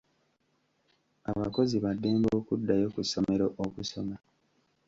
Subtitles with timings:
[1.31, 4.15] Abakozi ba ddembe okuddayo ku ssomero okusoma.